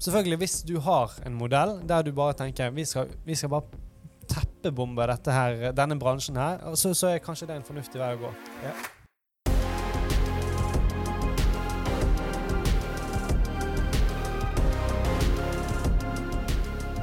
selvfølgelig, 0.00 0.36
hvis 0.36 0.62
du 0.62 0.78
har 0.80 1.12
en 1.26 1.34
modell 1.36 1.80
der 1.88 2.02
du 2.02 2.12
bare 2.16 2.32
tenker 2.32 2.70
vi 2.72 2.84
skal, 2.84 3.10
vi 3.24 3.34
skal 3.34 3.50
bare 3.52 3.62
teppebombe 4.30 5.04
her, 5.26 5.72
denne 5.76 5.98
bransjen 5.98 6.36
her, 6.36 6.74
så, 6.74 6.94
så 6.94 7.06
er 7.12 7.18
kanskje 7.18 7.50
det 7.50 7.56
en 7.58 7.66
fornuftig 7.66 8.00
vei 8.00 8.14
å 8.14 8.20
gå. 8.22 8.30
Ja. 8.64 8.72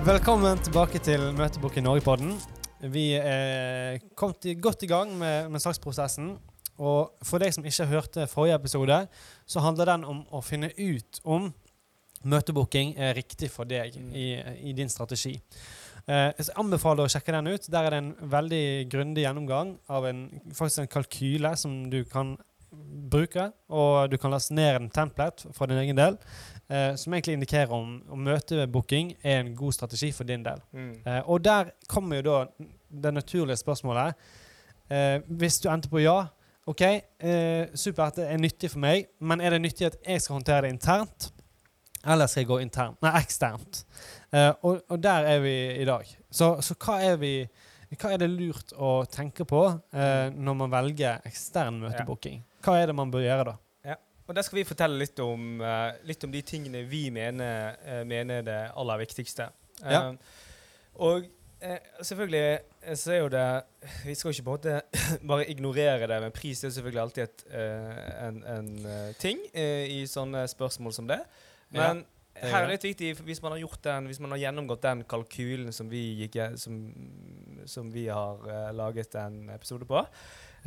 Velkommen 0.08 0.58
tilbake 0.64 1.02
til 1.04 1.22
Møtebok 1.36 1.78
i 1.78 1.84
Norge-podden. 1.84 2.34
Vi 2.82 3.12
er 3.20 4.00
kommet 4.16 4.48
godt 4.64 4.88
i 4.88 4.90
gang 4.90 5.12
med, 5.20 5.52
med 5.52 5.62
saksprosessen. 5.62 6.38
Og 6.78 7.26
for 7.26 7.42
deg 7.42 7.54
som 7.54 7.66
ikke 7.66 7.90
hørte 7.90 8.28
forrige 8.32 8.56
episode, 8.56 9.00
så 9.50 9.62
handler 9.66 9.92
den 9.92 10.06
om 10.08 10.22
å 10.32 10.42
finne 10.46 10.70
ut 10.78 11.22
om 11.26 11.52
møtebooking 12.24 12.96
er 12.98 13.14
riktig 13.18 13.50
for 13.54 13.66
deg 13.66 13.96
Mm. 13.98 14.12
i, 14.16 14.28
i 14.70 14.74
din 14.74 14.90
strategi. 14.90 15.36
Eh, 16.08 16.32
jeg 16.38 16.54
anbefaler 16.56 17.04
å 17.06 17.12
sjekke 17.12 17.32
den 17.36 17.48
ut. 17.48 17.68
Der 17.70 17.84
er 17.84 17.90
det 17.90 17.98
en 18.04 18.14
veldig 18.32 18.90
grundig 18.90 19.24
gjennomgang 19.26 19.78
av 19.90 20.06
en, 20.06 20.30
faktisk 20.54 20.80
en 20.86 20.88
kalkyle 20.88 21.56
som 21.58 21.90
du 21.90 22.04
kan 22.06 22.38
bruke. 23.12 23.52
Og 23.70 24.10
du 24.12 24.18
kan 24.18 24.32
laste 24.32 24.54
ned 24.54 24.76
en 24.76 24.90
template 24.90 25.52
for 25.56 25.68
din 25.68 25.78
egen 25.78 25.96
del, 25.98 26.18
eh, 26.70 26.96
som 26.96 27.14
egentlig 27.14 27.34
indikerer 27.38 27.72
om, 27.72 28.02
om 28.10 28.20
møtebooking 28.24 29.16
er 29.24 29.40
en 29.42 29.56
god 29.56 29.74
strategi 29.74 30.12
for 30.12 30.24
din 30.28 30.44
del. 30.44 30.62
Mm. 30.74 30.94
Eh, 31.06 31.22
og 31.30 31.44
der 31.44 31.72
kommer 31.88 32.22
jo 32.22 32.28
da 32.30 32.40
det 32.92 33.14
naturlige 33.14 33.58
spørsmålet. 33.60 34.16
Eh, 34.90 35.20
hvis 35.28 35.60
du 35.60 35.70
endte 35.70 35.90
på 35.92 36.00
ja, 36.04 36.28
OK, 36.68 36.82
eh, 36.84 37.68
supert, 37.76 38.16
det 38.20 38.28
er 38.32 38.38
nyttig 38.40 38.72
for 38.72 38.80
meg, 38.84 39.08
men 39.20 39.40
er 39.42 39.56
det 39.56 39.62
nyttig 39.64 39.86
at 39.88 39.98
jeg 40.04 40.22
skal 40.22 40.36
håndtere 40.40 40.62
det 40.68 40.74
internt? 40.76 41.30
Eller 42.06 42.30
skal 42.30 42.44
jeg 42.44 42.50
gå 42.50 42.60
internt? 42.62 43.00
Nei, 43.04 43.14
eksternt. 43.20 43.82
Eh, 44.32 44.52
og, 44.62 44.82
og 44.92 45.00
der 45.04 45.28
er 45.28 45.40
vi 45.44 45.56
i 45.82 45.86
dag. 45.88 46.10
Så, 46.30 46.58
så 46.64 46.76
hva, 46.80 47.00
er 47.04 47.18
vi, 47.22 47.32
hva 47.96 48.12
er 48.14 48.22
det 48.22 48.30
lurt 48.32 48.74
å 48.76 49.00
tenke 49.12 49.48
på 49.48 49.64
eh, 49.70 50.28
når 50.34 50.60
man 50.64 50.74
velger 50.74 51.24
ekstern 51.28 51.80
møtebooking? 51.84 52.44
Hva 52.66 52.78
er 52.82 52.92
det 52.92 52.98
man 52.98 53.14
bør 53.14 53.26
gjøre 53.26 53.48
da? 53.52 53.56
Ja. 53.94 53.98
Og 54.28 54.36
Der 54.36 54.46
skal 54.46 54.60
vi 54.60 54.68
fortelle 54.68 55.00
litt 55.00 55.20
om, 55.24 55.62
uh, 55.64 55.96
litt 56.04 56.24
om 56.28 56.34
de 56.34 56.42
tingene 56.44 56.84
vi 56.90 57.06
mener, 57.16 57.78
mener 58.04 58.44
det 58.44 58.60
aller 58.76 59.00
viktigste. 59.00 59.46
Ja. 59.88 60.10
Og 61.00 61.30
selvfølgelig 62.04 62.98
så 62.98 63.14
er 63.14 63.22
jo 63.22 63.30
det 63.32 63.46
Vi 64.04 64.16
skal 64.18 64.34
ikke 64.34 64.44
på 64.44 64.58
en 64.58 64.58
måte 64.58 64.82
bare 65.32 65.48
ignorere 65.48 66.10
det, 66.12 66.18
men 66.26 66.36
pris 66.36 66.64
er 66.64 66.74
selvfølgelig 66.76 67.02
alltid 67.06 67.24
et, 67.24 67.46
en, 68.26 68.42
en 68.52 68.70
ting 69.22 69.40
i 69.56 70.02
sånne 70.12 70.44
spørsmål 70.52 70.98
som 70.98 71.08
det. 71.08 71.22
Men 71.76 72.04
er 72.04 72.18
her 72.38 72.62
er 72.62 72.68
det. 72.68 72.76
litt 72.76 72.86
viktig, 72.92 73.12
hvis 73.26 73.42
man 73.42 73.56
har 73.56 73.62
gjort 73.64 73.82
den, 73.88 74.08
hvis 74.10 74.22
man 74.22 74.34
har 74.36 74.42
gjennomgått 74.46 74.86
den 74.86 75.04
kalkylen 75.10 75.74
som 75.74 75.90
vi, 75.90 76.04
gikk, 76.22 76.38
som, 76.62 76.80
som 77.70 77.90
vi 77.94 78.08
har 78.12 78.44
uh, 78.46 78.70
laget 78.78 79.18
en 79.20 79.48
episode 79.56 79.88
på, 79.90 80.06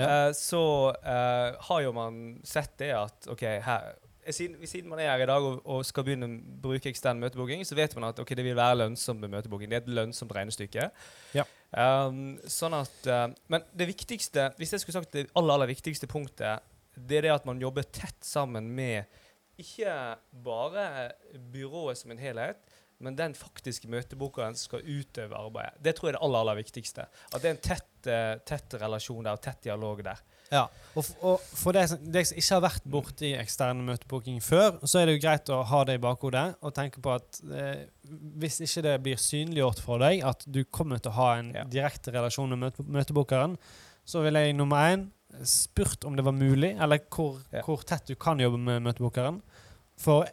Ja. 0.01 0.29
uh, 0.29 0.33
så 0.37 0.63
uh, 0.95 1.59
har 1.69 1.83
jo 1.85 1.93
man 1.93 2.41
sett 2.47 2.77
det 2.81 2.93
at 2.97 3.29
OK, 3.31 3.45
her 3.67 3.93
siden, 4.31 4.59
siden 4.67 4.91
man 4.91 5.01
er 5.03 5.11
her 5.11 5.25
i 5.25 5.29
dag 5.31 5.45
og, 5.45 5.61
og 5.65 5.85
skal 5.87 6.05
begynne 6.07 6.29
å 6.29 6.59
bruke 6.63 6.91
ekstern 6.91 7.21
møtebooking, 7.23 7.65
så 7.67 7.79
vet 7.79 7.95
man 7.99 8.11
at 8.11 8.21
okay, 8.23 8.39
det 8.39 8.45
vil 8.47 8.59
være 8.59 8.79
lønnsomt 8.83 9.23
med 9.23 9.33
møtebooking. 9.33 9.71
Det 9.71 9.81
er 9.81 9.85
et 9.85 9.95
lønnsomt 10.01 10.35
regnestykke. 10.37 10.91
Ja. 11.35 11.47
Um, 11.71 12.37
sånn 12.51 12.75
at 12.75 13.07
Men 13.51 13.65
det 13.79 13.87
viktigste, 13.91 14.49
hvis 14.59 14.75
jeg 14.75 14.83
skulle 14.83 15.01
sagt 15.01 15.15
det 15.17 15.29
aller, 15.39 15.55
aller 15.55 15.71
viktigste 15.71 16.09
punktet, 16.11 16.63
det 16.95 17.21
er 17.21 17.29
det 17.29 17.35
at 17.35 17.49
man 17.49 17.63
jobber 17.63 17.87
tett 17.87 18.19
sammen 18.27 18.69
med 18.77 19.09
ikke 19.63 19.95
bare 20.45 21.13
byrået 21.53 22.01
som 22.01 22.15
en 22.15 22.23
helhet, 22.23 22.61
men 23.01 23.17
den 23.17 23.33
faktiske 23.37 23.89
møtebokeren 23.89 24.57
som 24.59 24.75
skal 24.75 24.85
utøve 24.85 25.37
arbeidet. 25.37 25.79
Det 25.81 25.95
tror 25.97 26.11
jeg 26.11 26.15
er 26.15 26.19
det 26.19 26.25
aller, 26.27 26.43
aller 26.45 26.59
viktigste. 26.61 27.07
At 27.33 27.41
det 27.41 27.49
er 27.49 27.55
en 27.55 27.63
tett, 27.65 28.09
eh, 28.13 28.35
tett 28.45 28.77
relasjon 28.83 29.25
der, 29.25 29.39
og 29.39 29.45
tett 29.45 29.63
dialog 29.65 30.03
der. 30.05 30.21
Ja, 30.51 30.65
og, 30.99 31.07
og 31.23 31.45
for 31.47 31.77
deg 31.77 31.87
som, 31.93 32.03
ikke 32.11 32.43
har 32.57 32.65
vært 32.65 32.89
borti 32.91 33.31
ekstern 33.39 33.81
møtebooking 33.87 34.41
før, 34.43 34.81
så 34.83 35.01
er 35.01 35.09
det 35.09 35.15
jo 35.17 35.23
greit 35.23 35.53
å 35.55 35.61
ha 35.71 35.85
det 35.87 35.97
i 35.97 36.03
bakhodet 36.03 36.45
og 36.59 36.75
tenke 36.77 37.03
på 37.05 37.15
at 37.15 37.39
eh, 37.55 37.87
hvis 38.43 38.59
ikke 38.67 38.83
det 38.89 38.97
blir 39.05 39.23
synliggjort 39.23 39.81
for 39.85 40.03
deg 40.03 40.25
at 40.27 40.45
du 40.51 40.65
kommer 40.67 41.01
til 41.01 41.15
å 41.15 41.19
ha 41.21 41.31
en 41.39 41.55
direkte 41.71 42.13
relasjon 42.13 42.51
med 42.53 42.67
møte, 42.67 42.85
møtebookeren, 42.85 43.57
så 44.05 44.25
vil 44.27 44.41
jeg 44.41 44.59
nummer 44.59 44.91
én 44.91 45.07
spurt 45.49 46.05
om 46.05 46.17
det 46.17 46.25
var 46.25 46.33
mulig, 46.37 46.75
eller 46.81 46.99
hvor, 47.11 47.41
Ja. 47.53 47.63
hvor 47.67 47.83
tett 47.87 48.07
du 48.07 48.15
kan 48.15 48.39
jobbe 48.41 48.59
med 48.59 48.83
møtebookeren. 48.83 49.41
For 50.01 50.27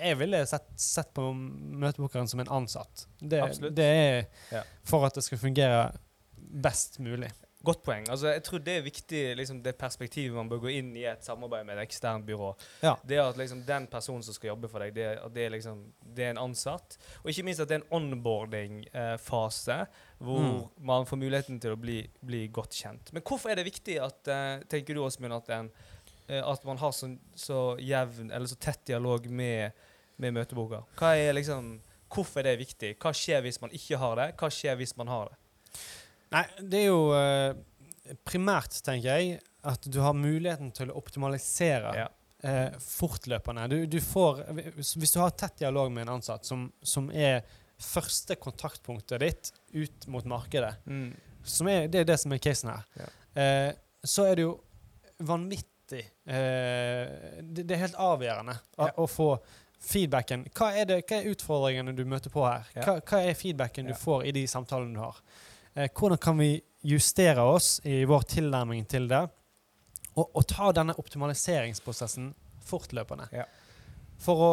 jeg 0.00 0.16
ville 0.18 0.40
sett, 0.46 0.66
sett 0.76 1.12
på 1.14 1.32
møtebookeren 1.34 2.28
som 2.28 2.40
en 2.40 2.48
ansatt. 2.48 3.06
Det, 3.20 3.40
det 3.74 3.84
er 3.84 4.26
Ja. 4.52 4.62
for 4.84 5.06
at 5.06 5.14
det 5.14 5.24
skal 5.24 5.38
fungere 5.38 5.92
best 6.38 6.98
mulig. 6.98 7.30
Godt 7.66 7.80
poeng. 7.82 8.04
Altså, 8.08 8.28
jeg 8.30 8.42
tror 8.46 8.60
det 8.62 8.74
er 8.78 8.84
viktig, 8.86 9.20
liksom, 9.36 9.56
det 9.64 9.72
perspektivet 9.80 10.36
man 10.36 10.46
bør 10.48 10.60
gå 10.62 10.70
inn 10.78 10.92
i 10.96 11.02
et 11.10 11.24
samarbeid 11.26 11.66
med 11.66 11.74
et 11.80 11.88
eksternt 11.88 12.22
byrå. 12.28 12.52
Ja. 12.84 12.92
Det 13.02 13.18
at 13.18 13.36
liksom, 13.40 13.64
den 13.66 13.88
personen 13.90 14.22
som 14.22 14.36
skal 14.36 14.52
jobbe 14.52 14.70
for 14.70 14.78
deg, 14.84 14.92
det, 14.94 15.08
at 15.24 15.34
det, 15.34 15.48
liksom, 15.56 15.80
det 16.14 16.24
er 16.28 16.30
en 16.36 16.40
ansatt. 16.44 16.94
Og 17.24 17.32
ikke 17.32 17.42
minst 17.48 17.60
at 17.64 17.68
det 17.72 17.80
er 17.80 17.82
en 17.82 17.90
onboarding-fase 17.98 19.78
hvor 20.18 20.38
Mm. 20.40 20.68
man 20.86 21.06
får 21.06 21.16
muligheten 21.18 21.60
til 21.60 21.72
å 21.74 21.76
bli, 21.78 21.98
bli 22.22 22.48
godt 22.48 22.74
kjent. 22.74 23.12
Men 23.12 23.22
hvorfor 23.22 23.50
er 23.50 23.56
det 23.56 23.64
viktig 23.66 23.98
at, 24.02 24.28
eh, 24.28 24.62
tenker 24.68 24.94
du 24.94 25.00
Åsmund, 25.04 25.32
at, 25.34 25.48
en, 25.50 25.70
eh, 26.28 26.42
at 26.42 26.64
man 26.64 26.76
har 26.78 26.90
så, 26.92 27.10
så 27.34 27.76
jevn 27.78 28.30
eller 28.30 28.46
så 28.46 28.56
tett 28.58 28.84
dialog 28.86 29.26
med, 29.30 29.72
med 30.16 30.32
møteboka? 30.34 30.84
Hva 30.98 31.14
er 31.16 31.32
liksom, 31.34 31.80
hvorfor 32.10 32.40
er 32.40 32.54
det 32.56 32.58
viktig? 32.66 32.96
Hva 32.98 33.12
skjer 33.12 33.42
hvis 33.42 33.60
man 33.60 33.70
ikke 33.70 33.98
har 33.98 34.16
det? 34.16 34.36
Hva 34.38 34.50
skjer 34.50 34.76
hvis 34.76 34.96
man 34.96 35.08
har 35.08 35.30
det? 35.30 35.38
Nei, 36.34 36.44
det 36.60 36.80
er 36.82 36.88
jo 36.90 37.00
eh, 37.16 38.14
primært, 38.28 38.76
tenker 38.84 39.16
jeg, 39.18 39.38
at 39.68 39.88
du 39.90 39.98
har 40.04 40.14
muligheten 40.16 40.70
til 40.76 40.90
å 40.92 40.96
optimalisere 41.00 41.94
Ja. 41.96 42.08
eh, 42.44 42.76
fortløpende. 42.78 43.68
Du, 43.72 43.78
du 43.86 43.98
får, 44.00 44.44
hvis 44.76 45.12
du 45.14 45.18
har 45.20 45.30
tett 45.30 45.58
dialog 45.58 45.90
med 45.92 46.06
en 46.06 46.14
ansatt 46.18 46.44
som, 46.46 46.68
som 46.82 47.10
er 47.10 47.42
første 47.78 48.34
kontaktpunktet 48.36 49.20
ditt 49.22 49.52
ut 49.74 50.06
mot 50.10 50.24
markedet, 50.26 50.76
Mm. 50.86 51.12
som 51.44 51.68
er, 51.68 51.86
det 51.88 52.00
er 52.00 52.04
det 52.12 52.18
som 52.20 52.32
er 52.32 52.38
casen 52.42 52.70
her, 52.74 53.10
eh, 53.38 53.72
så 54.04 54.24
er 54.28 54.34
det 54.36 54.42
jo 54.46 54.54
vanvittig 55.18 56.04
eh, 56.28 57.40
det, 57.42 57.64
det 57.64 57.74
er 57.76 57.82
helt 57.86 57.98
avgjørende 57.98 58.54
å, 58.78 58.86
Ja. 58.88 58.92
å 58.96 59.06
få 59.10 59.30
feedbacken. 59.78 60.48
Hva 60.58 60.72
er, 60.74 60.84
det, 60.90 61.02
hva 61.06 61.20
er 61.20 61.30
utfordringene 61.32 61.94
du 61.96 62.04
møter 62.04 62.30
på 62.34 62.42
her? 62.46 62.66
Ja. 62.74 62.82
Hva, 62.84 62.96
hva 63.00 63.20
er 63.30 63.34
feedbacken 63.38 63.86
Ja. 63.86 63.94
du 63.94 63.98
får 64.00 64.26
i 64.26 64.32
de 64.34 64.46
samtalene 64.50 64.94
du 64.94 65.00
har? 65.00 65.20
Eh, 65.78 65.90
hvordan 65.94 66.18
kan 66.18 66.38
vi 66.38 66.60
justere 66.82 67.42
oss 67.42 67.78
i 67.86 68.02
vår 68.04 68.24
tilnærming 68.34 68.86
til 68.90 69.06
det, 69.10 69.20
og, 70.16 70.24
og 70.34 70.46
ta 70.50 70.72
denne 70.74 70.96
optimaliseringsprosessen 70.98 72.32
fortløpende? 72.66 73.28
Ja. 73.30 73.44
For 74.18 74.42
å 74.42 74.50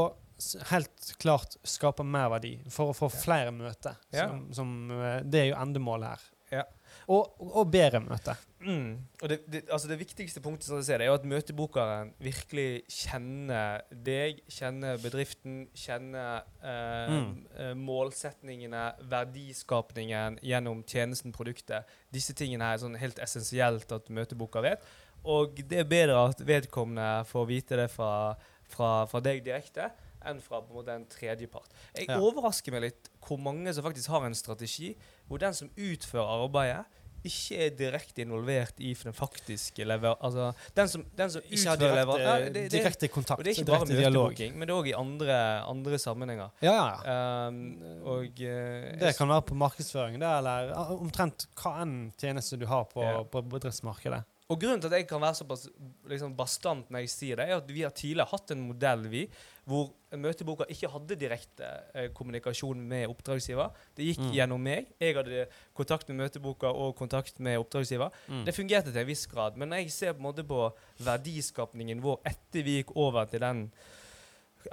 helt 0.72 1.14
klart 1.22 1.58
skape 1.68 2.04
mer 2.04 2.30
verdi, 2.36 2.58
for 2.74 2.92
å 2.92 2.98
få 2.98 3.12
flere 3.14 3.54
møter. 3.56 3.98
Som, 4.14 4.48
som, 4.56 4.74
eh, 4.92 5.22
det 5.24 5.44
er 5.44 5.52
jo 5.52 5.60
endemålet 5.62 6.16
her. 6.16 6.32
Ja. 6.54 6.64
Og, 7.12 7.36
og, 7.38 7.68
bedre 7.70 8.00
møter. 8.02 8.38
Mm. 8.66 8.98
Og 9.22 9.30
det, 9.30 9.38
det, 9.52 9.62
altså 9.70 9.90
det 9.90 9.98
viktigste 10.00 10.42
punktet 10.42 10.66
som 10.68 10.80
jeg 10.80 10.88
ser 10.88 11.02
det, 11.02 11.06
er 11.06 11.12
jo 11.12 11.18
at 11.20 11.28
møtebokeren 11.30 12.14
virkelig 12.24 12.86
kjenner 12.90 13.84
deg, 14.06 14.40
kjenner 14.50 14.98
bedriften, 15.02 15.66
kjenner 15.78 16.46
eh, 16.64 17.12
Mm. 17.12 17.34
eh, 17.60 17.74
målsetningene, 17.78 18.86
verdiskapningen 19.12 20.40
gjennom 20.42 20.82
tjenesten, 20.88 21.34
produktet. 21.36 21.86
Disse 22.14 22.34
tingene 22.38 22.72
er 22.74 22.82
sånn 22.82 22.98
helt 22.98 23.22
essensielt 23.22 23.92
at 23.94 24.10
møteboker 24.10 24.66
vet. 24.66 24.88
Og 25.26 25.62
det 25.70 25.84
er 25.84 25.90
bedre 25.90 26.24
at 26.32 26.42
vedkommende 26.46 27.26
får 27.30 27.46
vite 27.50 27.78
det 27.82 27.90
fra, 27.94 28.34
fra, 28.70 28.90
fra 29.10 29.22
deg 29.26 29.44
direkte 29.46 29.92
enn 30.30 30.42
fra 30.42 30.62
på 30.62 30.74
en 30.74 30.80
måte 30.82 30.96
en 30.96 31.06
tredjepart. 31.12 31.70
Jeg 31.96 32.08
Ja. 32.10 32.20
overrasker 32.20 32.72
meg 32.76 32.82
litt 32.90 33.10
hvor 33.26 33.38
mange 33.42 33.74
som 33.74 33.84
faktisk 33.84 34.10
har 34.10 34.26
en 34.26 34.36
strategi 34.36 34.96
hvor 35.28 35.38
den 35.42 35.54
som 35.54 35.70
utfører 35.76 36.46
arbeidet, 36.46 36.86
ikke 37.26 37.56
er 37.66 37.70
direkte 37.74 38.22
involvert 38.22 38.78
i 38.78 38.92
den 38.94 39.14
faktiske 39.18 39.82
lever... 39.84 40.14
Altså, 40.22 40.52
den 40.78 40.88
som, 40.88 41.06
den 41.18 41.32
som 41.34 41.42
Ikke 41.50 41.70
har 41.72 41.80
direkte, 41.82 41.96
lever... 41.98 42.20
Ja, 42.22 42.36
det- 42.38 42.54
det- 42.54 42.72
direkte 42.72 43.08
kontakt. 43.10 43.40
og 43.40 43.44
det 43.48 43.56
er 43.58 43.64
ikke 43.64 43.72
bare 43.72 43.88
møtebooking, 43.90 44.54
men 44.60 44.68
det 44.68 44.74
er 44.76 44.78
òg 44.78 44.88
i 44.92 44.94
andre, 44.94 45.38
andre 45.66 45.98
sammenhenger. 45.98 46.52
Ja, 46.62 46.76
ja. 47.02 47.48
Um, 47.48 47.82
og 48.06 48.30
uh, 48.30 49.00
Det 49.02 49.16
kan 49.18 49.28
være 49.28 49.42
på 49.42 49.56
markedsføring, 49.58 50.20
det, 50.22 50.30
eller 50.38 50.70
omtrent 51.00 51.48
hva 51.58 51.82
enn 51.82 52.12
tjeneste 52.22 52.60
du 52.62 52.68
har 52.70 52.86
på, 52.94 53.02
på 53.32 53.42
bedriftsmarkedet. 53.42 54.22
Og 54.54 54.60
grunnen 54.62 54.78
til 54.80 54.92
at 54.92 55.00
jeg 55.00 55.08
kan 55.10 55.22
være 55.24 55.34
såpass 55.40 55.64
liksom, 56.06 56.36
bastant 56.38 56.90
når 56.94 57.00
jeg 57.02 57.10
sier 57.10 57.40
det, 57.40 57.48
er 57.50 57.56
at 57.58 57.70
vi 57.74 57.82
har 57.82 57.90
tidligere 57.98 58.30
hatt 58.30 58.52
en 58.54 58.62
modell 58.68 59.08
vi, 59.10 59.24
hvor 59.66 59.88
møteboka 60.14 60.68
ikke 60.70 60.92
hadde 60.94 61.18
direkte 61.18 61.66
eh, 61.98 62.12
kommunikasjon 62.14 62.78
med 62.88 63.08
oppdragsgiver. 63.10 63.72
Det 63.98 64.06
gikk 64.06 64.20
Mm. 64.22 64.32
gjennom 64.38 64.62
meg. 64.62 64.92
Jeg 65.02 65.16
hadde 65.18 65.48
kontakt 65.74 66.08
med 66.10 66.18
møteboka 66.22 66.70
og 66.70 66.94
kontakt 66.96 67.40
med 67.40 67.58
oppdragsgiver. 67.58 68.14
Mm. 68.30 68.46
Det 68.46 68.54
fungerte 68.56 68.92
til 68.94 69.02
en 69.02 69.08
viss 69.10 69.26
grad, 69.26 69.58
men 69.58 69.70
når 69.70 69.78
jeg 69.82 69.92
ser 69.92 70.14
på 70.14 70.22
en 70.22 70.28
måte 70.30 70.46
på 70.46 70.62
verdiskapningen 71.02 72.02
vår 72.06 72.22
etter 72.30 72.64
vi 72.64 72.78
gikk 72.84 72.94
over 72.96 73.26
til 73.26 73.42
den 73.42 73.72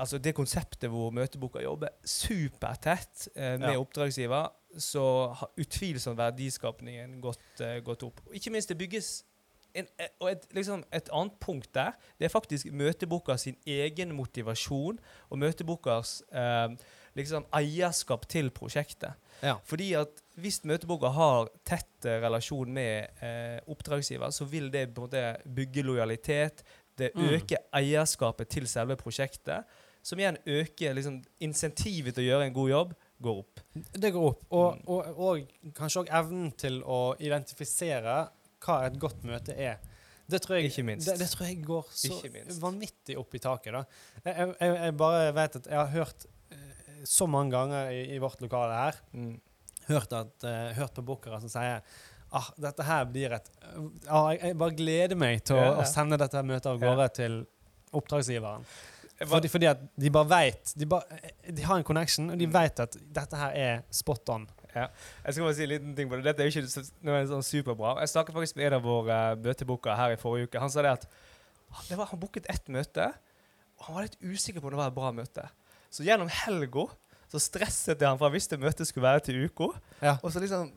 altså 0.01 0.17
det 0.25 0.33
konseptet 0.37 0.89
hvor 0.89 1.11
møteboka 1.13 1.61
jobber 1.61 1.91
supertett 2.05 3.29
eh, 3.37 3.59
med 3.61 3.73
Ja. 3.75 3.79
oppdragsgiver, 3.81 4.49
så 4.81 5.33
har 5.37 5.51
utvilsomt 5.61 6.17
verdiskapningen 6.17 7.21
gått, 7.21 7.61
eh, 7.61 7.81
gått 7.81 8.03
opp. 8.03 8.21
Og 8.27 8.35
ikke 8.35 8.51
minst 8.53 8.69
det 8.69 8.79
bygges 8.79 9.23
en, 9.75 9.87
eh, 9.99 10.09
og 10.21 10.31
et, 10.31 10.47
liksom 10.55 10.85
et 10.93 11.09
annet 11.13 11.39
punkt 11.41 11.71
der, 11.75 11.93
det 12.19 12.27
er 12.29 12.33
faktisk 12.33 12.67
møteboka 12.73 13.37
sin 13.39 13.57
egen 13.67 14.13
motivasjon 14.17 14.99
og 15.31 15.39
møtebokas 15.39 16.23
eh, 16.33 16.75
liksom 17.19 17.45
eierskap 17.53 18.27
til 18.29 18.51
prosjektet. 18.51 19.15
Ja. 19.43 19.57
Fordi 19.69 19.93
at 19.99 20.23
hvis 20.41 20.63
møteboka 20.65 21.11
har 21.13 21.49
tett 21.69 22.07
eh, 22.09 22.21
relasjon 22.23 22.73
med 22.73 23.23
eh, 23.23 23.59
oppdragsgiver, 23.69 24.31
så 24.33 24.45
vil 24.49 24.71
det 24.73 24.89
på 24.95 25.03
en 25.03 25.09
måte 25.09 25.55
bygge 25.57 25.83
lojalitet. 25.83 26.63
Det 26.99 27.11
Mm. 27.15 27.29
øker 27.35 27.57
eierskapet 27.75 28.49
til 28.53 28.67
selve 28.69 28.97
prosjektet, 28.97 29.65
som 30.03 30.19
igjen 30.19 30.37
øker 30.47 30.93
liksom, 30.95 31.23
insentivet 31.41 32.15
til 32.15 32.25
å 32.25 32.27
gjøre 32.27 32.47
en 32.47 32.53
god 32.55 32.69
jobb, 32.71 32.93
går 33.23 33.39
opp. 33.39 33.61
Det 33.95 34.11
går 34.13 34.27
opp. 34.29 34.43
Og, 34.51 34.77
Mm. 34.77 34.83
og, 34.89 35.19
og 35.19 35.73
kanskje 35.75 36.03
òg 36.03 36.11
evnen 36.21 36.51
til 36.59 36.83
å 36.83 37.17
identifisere 37.19 38.29
hva 38.65 38.77
et 38.87 38.99
godt 39.03 39.25
møte 39.29 39.55
er. 39.57 39.79
Det 40.31 40.39
tror 40.45 40.57
jeg, 40.57 40.71
Ikke 40.71 40.85
minst. 40.87 41.09
Det, 41.09 41.19
det 41.19 41.29
tror 41.33 41.47
jeg 41.49 41.59
går 41.67 41.89
så 41.93 42.21
vanvittig 42.63 43.17
opp 43.21 43.35
i 43.35 43.41
taket. 43.43 43.73
da. 43.75 43.83
Jeg, 44.25 44.55
jeg, 44.61 44.77
jeg 44.87 44.97
bare 44.97 45.33
vet 45.37 45.57
at 45.61 45.67
jeg 45.67 45.79
har 45.81 45.91
hørt 45.93 46.27
eh, 46.55 47.03
så 47.05 47.27
mange 47.29 47.51
ganger 47.53 47.91
i, 47.93 48.05
i 48.15 48.19
vårt 48.23 48.41
lokale 48.41 48.73
her 48.79 49.01
Mm. 49.13 49.35
hørt, 49.89 50.13
at, 50.15 50.45
uh, 50.47 50.71
hørt 50.79 50.95
på 50.95 51.03
bookere 51.05 51.41
som 51.43 51.51
sier 51.51 51.83
ah, 52.33 52.47
dette 52.57 52.83
her 52.87 53.05
blir 53.11 53.33
et 53.37 53.51
ah, 54.09 54.31
jeg, 54.33 54.55
bare 54.57 54.77
gleder 54.79 55.19
meg 55.19 55.43
til 55.45 55.57
å, 55.59 55.59
Ja, 55.59 55.73
ja. 55.75 55.83
å 55.83 55.91
sende 55.91 56.17
dette 56.23 56.41
møtet 56.47 56.71
av 56.71 56.79
Ja. 56.81 56.87
gårde 56.95 57.09
til 57.19 57.41
oppdragsgiveren. 57.93 58.65
Fordi, 59.29 59.49
fordi 59.53 59.69
at 59.71 59.83
de 60.01 60.11
bare 60.11 60.31
vet 60.31 60.73
de, 60.81 60.87
de 61.53 61.63
har 61.67 61.77
en 61.79 61.85
connection, 61.85 62.31
og 62.33 62.39
de 62.41 62.47
Mm. 62.47 62.53
vet 62.55 62.81
at 62.81 62.97
dette 63.13 63.37
her 63.37 63.53
er 63.55 63.83
spot 63.91 64.29
on. 64.33 64.47
Jeg 65.25 65.35
skal 65.35 65.45
bare 65.45 65.55
si 65.55 65.63
en 65.67 65.69
liten 65.73 65.95
ting 65.97 66.09
på 66.11 66.17
det. 66.17 66.25
Dette 66.31 66.43
er 66.45 66.51
jo 66.51 66.61
ikke 66.63 66.85
noe 67.07 67.23
sånn 67.29 67.45
superbra. 67.45 67.97
Jeg 68.01 68.09
snakket 68.15 68.35
faktisk 68.35 68.57
med 68.57 68.67
en 68.71 68.79
av 68.79 68.83
våre 68.87 69.19
møtebookere 69.43 69.97
her 69.97 70.15
i 70.17 70.21
forrige 70.21 70.49
uke. 70.51 70.61
Han 70.63 70.71
sa 70.71 70.83
det 70.83 70.93
at 70.99 71.07
han- 71.73 71.85
det 71.89 71.97
var, 71.99 72.07
han 72.07 72.21
booket 72.21 72.47
ett 72.49 72.67
møte, 72.69 73.13
og 73.79 73.85
han 73.87 73.95
var 73.97 74.03
litt 74.09 74.19
usikker 74.21 74.61
på 74.61 74.67
om 74.69 74.71
det 74.77 74.79
var 74.83 74.89
et 74.89 74.95
bra 74.95 75.13
møte. 75.13 75.49
Så 75.91 76.05
gjennom 76.05 76.29
helga 76.29 76.87
så 77.33 77.41
stresset 77.41 77.99
jeg 78.01 78.09
han 78.09 78.19
for 78.19 78.29
han 78.29 78.35
visste 78.37 78.57
møtet 78.61 78.87
skulle 78.87 79.05
være 79.09 79.21
til 79.25 79.45
uka. 79.47 79.69
Ja. 80.03 80.19
Og 80.23 80.33
så 80.33 80.41
liksom, 80.41 80.71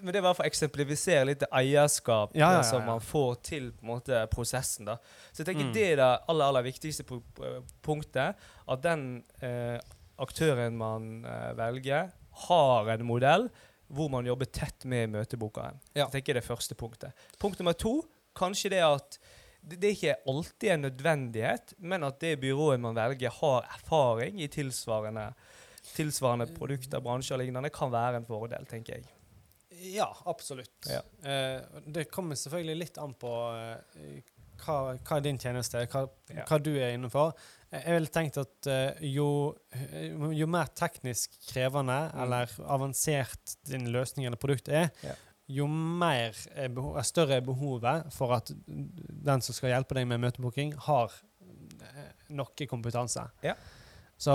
men 0.00 0.12
det 0.14 0.22
var 0.22 0.32
for 0.34 0.44
å 0.44 0.46
eksemplifisere 0.48 1.24
litt 1.26 1.42
eierskap 1.50 2.30
Ja, 2.36 2.50
ja, 2.52 2.56
ja, 2.58 2.62
som 2.62 2.84
man 2.86 3.00
får 3.00 3.42
til 3.42 3.72
på 3.72 3.82
en 3.82 3.88
måte 3.96 4.20
prosessen. 4.30 4.84
da. 4.86 4.96
Så 5.32 5.42
jeg 5.42 5.46
tenker 5.46 5.64
Mm. 5.66 5.72
det 5.74 5.82
er 5.92 5.96
det 5.96 6.20
aller, 6.28 6.44
aller 6.44 6.62
viktigste 6.62 7.02
pu- 7.04 7.64
punktet. 7.82 8.36
At 8.68 8.80
den 8.82 9.24
eh, 9.42 9.80
aktøren 10.18 10.76
man 10.76 11.24
eh, 11.24 11.52
velger, 11.54 12.12
har 12.46 12.88
en 12.94 13.04
modell 13.08 13.48
hvor 13.88 14.10
man 14.12 14.26
jobber 14.28 14.44
tett 14.52 14.84
med 14.84 15.08
møtebookeren. 15.14 15.78
Ja. 15.94 16.04
Jeg 16.06 16.18
tenker 16.18 16.36
det 16.36 16.42
er 16.44 16.48
første 16.50 16.76
punktet. 16.76 17.26
Punkt 17.40 17.58
nummer 17.62 17.72
to, 17.78 18.02
kanskje 18.36 18.70
det 18.74 18.82
at 18.84 19.16
det, 19.62 19.78
det 19.80 19.88
er 19.88 19.94
ikke 19.96 20.16
alltid 20.30 20.70
en 20.74 20.84
nødvendighet, 20.86 21.72
men 21.82 22.04
at 22.06 22.20
det 22.22 22.34
byrået 22.42 22.80
man 22.80 22.94
velger, 22.96 23.32
har 23.40 23.64
erfaring 23.74 24.38
i 24.44 24.46
tilsvarende, 24.52 25.30
tilsvarende 25.96 26.46
produkter, 26.54 27.00
bransjer 27.02 27.38
og 27.38 27.42
lignende, 27.42 27.72
kan 27.74 27.90
være 27.92 28.20
en 28.20 28.28
fordel, 28.28 28.68
tenker 28.70 28.98
jeg. 29.00 29.08
Ja, 29.94 30.08
absolutt. 30.26 30.88
Ja. 30.90 31.00
Eh, 31.22 31.80
det 31.86 32.08
kommer 32.12 32.38
selvfølgelig 32.38 32.78
litt 32.84 33.00
an 33.02 33.12
på 33.18 33.32
eh, 33.56 34.20
hva, 34.62 34.78
hva 34.98 35.18
er 35.18 35.24
din 35.26 35.38
tjeneste, 35.40 35.84
hva, 35.92 36.04
Ja. 36.34 36.44
hva 36.48 36.58
du 36.62 36.72
er 36.76 36.92
innenfor. 36.96 37.32
Eh, 37.72 37.82
Jeg 37.84 37.94
ville 37.98 38.08
tenkt 38.14 38.38
at 38.40 38.66
eh, 38.66 39.00
jo, 39.14 39.54
eh, 39.72 40.12
jo 40.38 40.46
mer 40.46 40.66
teknisk 40.74 41.34
krevende 41.50 41.98
Mm. 42.12 42.22
eller 42.22 42.46
avansert 42.68 43.56
din 43.68 43.86
løsning 43.92 44.26
eller 44.26 44.36
produkt 44.40 44.68
er, 44.68 44.90
Ja. 45.04 45.14
jo 45.48 45.66
mer 45.66 46.34
er 46.56 46.68
behov, 46.68 46.96
større 47.04 47.36
er 47.36 47.40
behovet 47.40 48.12
for 48.12 48.32
at 48.36 48.50
den 48.66 49.40
som 49.40 49.54
skal 49.54 49.70
hjelpe 49.70 49.94
deg 49.94 50.06
med 50.06 50.20
møtebooking, 50.20 50.74
har 50.76 51.12
noe 52.30 52.66
kompetanse. 52.68 53.30
Ja. 53.42 53.54
Så 54.18 54.32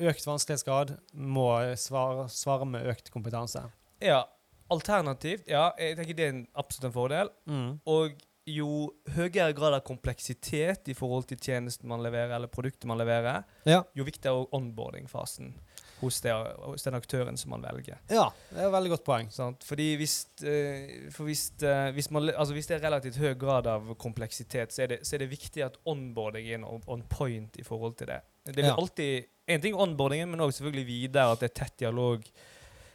økt 0.00 0.26
vanskelighetsgrad 0.26 0.96
må 1.14 1.46
svare, 1.78 2.26
svare 2.28 2.66
med 2.66 2.86
økt 2.90 3.10
kompetanse. 3.14 3.62
Ja, 4.02 4.24
alternativt, 4.70 5.46
ja, 5.48 5.70
jeg 5.78 5.96
tenker 5.96 6.16
det 6.16 6.24
er 6.26 6.32
en, 6.34 6.46
absolutt 6.56 6.84
en 6.90 6.92
fordel. 6.96 7.30
Mm. 7.46 7.80
Og 7.86 8.16
jo 8.46 8.92
høyere 9.14 9.54
grad 9.56 9.72
av 9.74 9.80
kompleksitet 9.86 10.88
i 10.92 10.94
forhold 10.96 11.26
til 11.30 11.38
tjenesten 11.40 11.88
man 11.88 12.02
leverer, 12.04 12.34
eller 12.36 12.50
produktet 12.52 12.84
man 12.84 12.98
leverer, 13.00 13.44
Ja. 13.64 13.82
jo 13.96 14.04
viktigere 14.04 14.42
er 14.44 14.54
onboarding-fasen 14.58 15.54
hos, 16.00 16.20
hos 16.20 16.82
den 16.84 16.94
aktøren 16.98 17.38
som 17.38 17.50
man 17.54 17.62
velger. 17.62 17.96
Ja, 18.10 18.26
det 18.50 18.58
er 18.60 18.66
et 18.68 18.72
veldig 18.74 18.90
godt 18.90 19.04
poeng. 19.04 19.30
Sånn, 19.32 19.56
Fordi 19.64 19.96
hvis, 19.96 20.26
eh, 20.44 21.10
for 21.10 21.24
hvis, 21.24 21.50
eh, 21.62 21.90
hvis, 21.96 22.10
man, 22.10 22.28
altså 22.34 22.52
hvis 22.52 22.66
det 22.66 22.76
er 22.82 22.90
relativt 22.90 23.16
høy 23.16 23.34
grad 23.34 23.66
av 23.66 23.94
kompleksitet, 23.96 24.72
så 24.72 24.82
er 24.84 24.86
det, 24.88 25.00
så 25.06 25.14
er 25.14 25.18
det 25.24 25.30
viktig 25.30 25.64
at 25.64 25.78
onboarding 25.86 26.46
er 26.52 26.64
on, 26.68 26.82
on 26.86 27.02
point 27.08 27.56
i 27.56 27.62
forhold 27.64 27.96
til 27.96 28.06
det. 28.08 28.20
Det 28.44 28.56
vil 28.56 28.64
Ja. 28.66 28.74
alltid 28.76 29.24
En 29.46 29.60
ting 29.60 29.74
onboardingen, 29.74 30.30
men 30.30 30.40
også 30.40 30.62
selvfølgelig 30.62 30.86
videre 30.86 31.32
at 31.32 31.40
det 31.40 31.50
er 31.50 31.64
tett 31.64 31.76
dialog. 31.76 32.22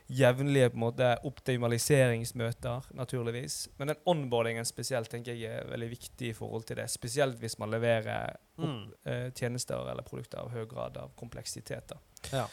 Jevnlige 0.09 0.71
på 0.73 0.77
en 0.79 0.81
måte 0.81 1.07
optimaliseringsmøter, 1.29 2.87
naturligvis. 2.97 3.67
Men 3.77 3.91
den 3.91 3.99
onboardingen 4.09 4.65
spesielt 4.65 5.09
tenker 5.11 5.35
jeg 5.37 5.51
er 5.61 5.67
veldig 5.69 5.89
viktig 5.91 6.31
i 6.31 6.33
forhold 6.37 6.65
til 6.65 6.79
det. 6.81 6.87
Spesielt 6.89 7.37
hvis 7.41 7.59
man 7.61 7.69
leverer 7.73 8.35
opp, 8.57 8.65
Mm. 8.65 8.91
eh, 9.05 9.29
tjenester 9.31 9.85
eller 9.91 10.03
produkter 10.03 10.39
av 10.41 10.49
høy 10.51 10.65
grad 10.67 10.97
av 10.97 11.11
kompleksitet. 11.15 11.93
Ja. 12.33 12.47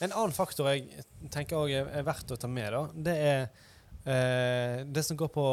En 0.00 0.12
annen 0.12 0.32
faktor 0.32 0.68
jeg 0.68 1.02
tenker 1.30 1.56
også 1.56 1.80
er, 1.80 1.88
er 1.98 2.02
verdt 2.06 2.30
å 2.30 2.36
ta 2.38 2.46
med, 2.48 2.72
da, 2.72 2.84
det 2.94 3.16
er 3.16 3.42
eh, 4.06 4.84
det 4.84 5.02
som 5.04 5.16
går 5.16 5.28
på, 5.34 5.46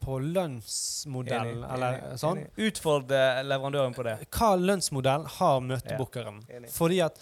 på 0.00 0.18
lønnsmodell, 0.20 1.50
Enig, 1.58 1.66
eller 1.74 1.98
enig, 1.98 2.18
sånn. 2.22 2.40
Utfordre 2.56 3.42
leverandøren 3.44 3.94
på 3.96 4.04
det. 4.06 4.16
Hva 4.32 4.54
lønnsmodell 4.56 5.26
har 5.38 5.60
møtebookeren? 5.60 6.40
Ja. 6.48 6.60
Fordi 6.72 7.00
at 7.04 7.20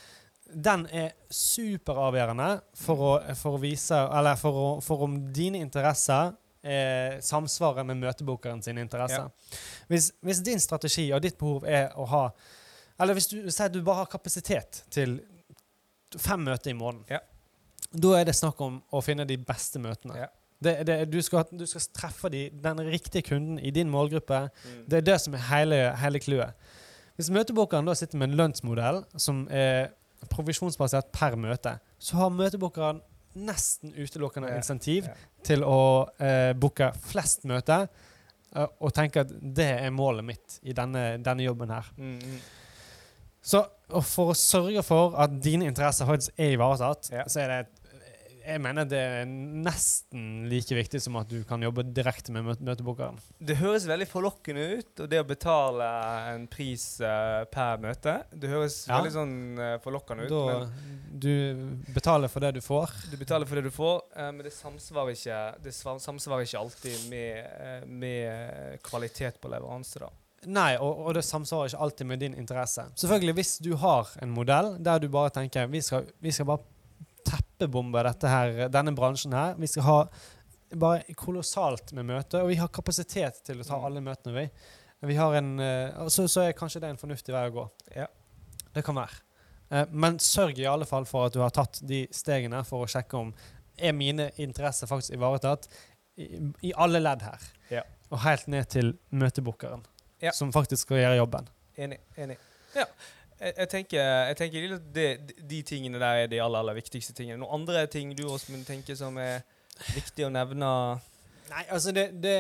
den 0.48 0.86
er 0.94 1.12
superavgjørende 1.34 2.48
for 2.78 3.04
å, 3.04 3.14
for 3.36 3.58
å 3.58 3.62
vise 3.62 3.96
Eller 4.18 4.38
for, 4.40 4.56
å, 4.56 4.68
for 4.84 5.04
om 5.04 5.18
dine 5.34 5.60
interesser 5.60 6.32
eh, 6.62 7.18
samsvarer 7.24 7.84
med 7.88 8.00
møtebokeren 8.00 8.62
sine 8.64 8.80
interesser. 8.84 9.26
Ja. 9.28 9.58
Hvis, 9.90 10.10
hvis 10.24 10.40
din 10.46 10.60
strategi 10.62 11.10
og 11.12 11.20
ditt 11.24 11.36
behov 11.40 11.66
er 11.68 11.92
å 12.00 12.06
ha 12.08 12.22
Eller 12.98 13.18
hvis 13.18 13.28
du 13.30 13.36
sier 13.50 13.68
du 13.72 13.82
bare 13.82 14.06
har 14.06 14.10
kapasitet 14.12 14.82
til 14.94 15.18
fem 16.16 16.40
møter 16.40 16.72
i 16.72 16.78
måneden, 16.78 17.04
Ja. 17.12 17.20
da 17.92 18.14
er 18.16 18.24
det 18.24 18.34
snakk 18.38 18.60
om 18.64 18.80
å 18.90 19.02
finne 19.04 19.26
de 19.28 19.36
beste 19.36 19.78
møtene. 19.78 20.16
Ja. 20.16 20.28
Det, 20.58 20.72
det, 20.88 20.96
du, 21.12 21.20
skal, 21.22 21.44
du 21.52 21.66
skal 21.68 21.84
treffe 21.94 22.30
de, 22.32 22.48
den 22.50 22.80
riktige 22.88 23.22
kunden 23.28 23.60
i 23.60 23.70
din 23.70 23.90
målgruppe. 23.92 24.48
Mm. 24.48 24.80
Det 24.88 24.98
er 24.98 25.04
det 25.06 25.18
som 25.22 25.36
er 25.36 25.44
hele, 25.52 25.78
hele 26.00 26.18
clouet. 26.24 26.56
Hvis 27.18 27.28
møtebokeren 27.34 27.86
da 27.86 27.94
sitter 27.98 28.18
med 28.18 28.32
en 28.32 28.38
lønnsmodell 28.40 29.02
som 29.20 29.44
er 29.52 29.92
provisjonsbasert 30.32 31.12
per 31.14 31.36
møte, 31.40 31.76
så 31.98 32.16
har 32.22 32.34
møtebookeren 32.34 33.00
nesten 33.38 33.92
utelukkende 33.94 34.50
Ja, 34.50 34.56
insentiv 34.58 35.06
ja. 35.06 35.14
til 35.46 35.62
å 35.62 36.08
eh, 36.18 36.52
booke 36.58 36.90
flest 37.06 37.44
møter 37.46 37.84
eh, 37.86 38.66
og 38.80 38.94
tenke 38.96 39.22
at 39.22 39.30
det 39.38 39.68
er 39.84 39.92
målet 39.94 40.26
mitt 40.26 40.56
i 40.66 40.74
denne, 40.74 41.18
denne 41.22 41.44
jobben 41.46 41.70
her. 41.70 41.86
Mm, 41.96 42.16
mm. 42.18 42.40
Så 43.48 43.62
for 44.04 44.32
å 44.32 44.36
sørge 44.36 44.82
for 44.84 45.14
at 45.22 45.36
dine 45.44 45.68
interesser 45.70 46.08
faktisk 46.08 46.34
er 46.40 46.56
ivaretatt, 46.56 47.12
Ja. 47.14 47.24
så 47.30 47.44
er 47.44 47.48
det 47.52 47.58
et 47.66 47.77
jeg 48.48 48.60
mener 48.64 48.86
det 48.88 48.98
er 48.98 49.26
nesten 49.28 50.46
like 50.48 50.74
viktig 50.78 51.00
som 51.04 51.16
at 51.20 51.28
du 51.30 51.42
kan 51.48 51.62
jobbe 51.62 51.84
direkte 51.94 52.32
med 52.34 52.46
møte 52.46 52.64
møtebookeren. 52.64 53.18
Det 53.40 53.56
høres 53.60 53.84
veldig 53.88 54.06
forlokkende 54.08 54.64
ut, 54.78 54.92
og 55.04 55.10
det 55.12 55.20
å 55.22 55.26
betale 55.28 55.88
en 56.32 56.46
pris 56.50 56.84
eh, 57.04 57.44
per 57.52 57.80
møte 57.82 58.14
Det 58.32 58.48
høres 58.50 58.78
Ja. 58.88 58.98
veldig 58.98 59.12
sånn 59.14 59.34
eh, 59.58 59.74
forlokkende 59.84 60.28
ut. 60.28 60.32
Da 60.32 60.68
du 61.18 61.32
betaler 61.94 62.28
for 62.30 62.40
det 62.44 62.52
du 62.54 62.60
får. 62.62 62.92
du 63.10 63.16
betaler 63.18 63.46
for 63.48 63.58
det 63.58 63.64
du 63.66 63.70
får, 63.74 64.02
eh, 64.16 64.30
men 64.32 64.44
det 64.46 64.52
samsvarer 64.54 65.16
ikke, 65.16 65.40
det 65.64 65.74
samsvarer 65.74 66.46
ikke 66.46 66.60
alltid 66.62 67.08
med, 67.10 67.88
med 67.88 68.80
kvalitet 68.86 69.40
på 69.42 69.50
leveranse. 69.52 69.98
da. 70.00 70.10
Nei, 70.46 70.76
og, 70.78 71.00
og 71.08 71.14
det 71.18 71.24
samsvarer 71.26 71.72
ikke 71.72 71.82
alltid 71.82 72.06
med 72.06 72.20
din 72.22 72.34
interesse. 72.38 72.84
Selvfølgelig, 72.94 73.34
hvis 73.40 73.56
du 73.64 73.72
har 73.82 74.10
en 74.22 74.30
modell 74.30 74.76
der 74.78 75.00
du 75.02 75.08
bare 75.10 75.32
tenker 75.34 75.66
vi 75.72 75.80
skal, 75.82 76.06
vi 76.22 76.30
skal 76.30 76.46
bare 76.46 76.62
teppebombe 77.58 78.02
denne 78.70 78.94
bransjen 78.96 79.32
her. 79.34 79.54
Vi 79.58 79.66
skal 79.66 79.82
ha 79.82 79.96
bare 80.76 81.14
kolossalt 81.16 81.92
med 81.96 82.04
møter, 82.06 82.42
og 82.42 82.48
vi 82.48 82.56
har 82.60 82.68
kapasitet 82.68 83.42
til 83.44 83.60
å 83.60 83.64
ta 83.66 83.76
Mm. 83.78 83.84
alle 83.84 84.00
møtene. 84.00 84.34
Vi, 84.34 84.50
vi 85.08 85.14
har 85.16 85.34
en, 85.34 85.58
eh, 85.60 86.08
så, 86.08 86.26
så 86.28 86.42
er 86.46 86.52
kanskje 86.52 86.80
det 86.80 86.90
en 86.90 86.96
fornuftig 87.00 87.32
vei 87.32 87.48
å 87.48 87.52
gå. 87.54 87.70
Ja. 87.96 88.06
Det 88.74 88.84
kan 88.84 88.94
være. 88.94 89.20
Eh, 89.70 89.86
Men 89.90 90.18
sørg 90.18 90.58
i 90.58 90.66
alle 90.66 90.84
fall 90.86 91.04
for 91.04 91.26
at 91.26 91.32
du 91.32 91.40
har 91.40 91.50
tatt 91.50 91.80
de 91.86 92.06
stegene 92.12 92.64
for 92.64 92.84
å 92.84 92.88
sjekke 92.88 93.14
om 93.18 93.34
er 93.78 93.92
mine 93.92 94.30
interesser 94.38 94.86
faktisk 94.86 95.14
ivaretatt 95.14 95.68
i, 96.18 96.52
i 96.62 96.72
alle 96.76 96.98
ledd 97.00 97.22
her. 97.22 97.38
Ja. 97.70 97.82
Og 98.10 98.18
helt 98.20 98.46
ned 98.48 98.68
til 98.68 98.98
møtebookeren, 99.12 99.84
Ja. 100.20 100.32
som 100.32 100.52
faktisk 100.52 100.82
skal 100.86 100.96
gjøre 100.98 101.16
jobben. 101.20 101.48
Enig. 101.78 101.98
enig. 102.16 102.36
Ja. 102.74 102.84
Jeg, 103.40 103.52
jeg 103.54 103.68
tenker, 103.68 104.02
jeg 104.02 104.36
tenker 104.38 104.78
det, 104.94 105.08
de 105.50 105.60
tingene 105.62 106.00
der 106.00 106.24
er 106.24 106.30
de 106.30 106.40
aller, 106.42 106.62
aller 106.62 106.78
viktigste 106.78 107.14
tingene. 107.16 107.40
Noen 107.42 107.60
andre 107.60 107.86
ting 107.90 108.10
du 108.18 108.26
Åsmund, 108.28 108.66
tenker 108.66 108.98
som 108.98 109.18
er 109.22 109.44
viktig 109.94 110.26
å 110.26 110.32
nevne? 110.34 110.72
Nei, 111.48 111.62
altså 111.72 111.92
det, 111.96 112.10
det, 112.20 112.34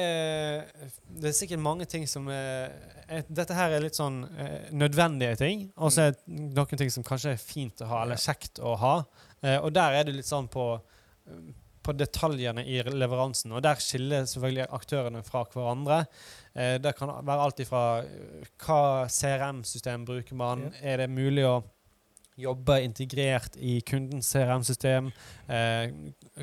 det 1.16 1.30
er 1.30 1.36
sikkert 1.36 1.62
mange 1.64 1.86
ting 1.88 2.04
som 2.10 2.26
er 2.32 2.74
eh, 3.08 3.22
Dette 3.24 3.56
her 3.56 3.72
er 3.72 3.80
litt 3.80 3.96
sånn 3.96 4.20
eh, 4.36 4.66
nødvendige 4.76 5.38
ting, 5.40 5.62
og 5.80 5.94
så 5.94 6.08
er 6.08 6.16
det 6.18 6.42
noen 6.58 6.80
ting 6.82 6.92
som 6.92 7.06
kanskje 7.06 7.32
er 7.32 7.40
fint 7.40 7.80
å 7.84 7.88
ha, 7.88 8.02
eller 8.04 8.20
kjekt 8.20 8.60
å 8.60 8.74
ha. 8.82 8.92
Eh, 9.40 9.56
og 9.62 9.72
der 9.76 9.96
er 9.96 10.08
det 10.08 10.18
litt 10.18 10.28
sånn 10.28 10.50
på, 10.52 10.66
på 11.88 11.94
detaljene 11.96 12.66
i 12.68 12.82
leveransen, 12.84 13.54
og 13.56 13.64
der 13.64 13.80
skiller 13.80 14.26
selvfølgelig 14.28 14.68
aktørene 14.76 15.24
fra 15.24 15.46
hverandre. 15.48 16.02
Eh, 16.52 16.76
det 16.82 16.92
kan 16.98 17.14
være 17.24 17.46
alt 17.48 17.64
ifra 17.64 17.82
eh, 18.04 18.46
hva 18.60 18.80
CRM-system 19.08 20.04
bruker 20.08 20.36
man, 20.38 20.68
Ja. 20.68 20.92
er 20.92 21.02
det 21.02 21.10
mulig 21.10 21.46
å 21.48 21.56
jobbe 22.38 22.76
integrert 22.84 23.56
i 23.56 23.80
kundens 23.82 24.28
CRM-system? 24.34 25.10
Eh, 25.48 25.90